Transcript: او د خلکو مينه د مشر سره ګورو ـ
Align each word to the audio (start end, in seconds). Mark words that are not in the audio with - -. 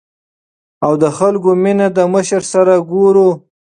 او 0.85 0.93
د 1.03 1.05
خلکو 1.17 1.49
مينه 1.63 1.87
د 1.97 1.99
مشر 2.13 2.41
سره 2.53 2.73
ګورو 2.91 3.27
ـ 3.35 3.39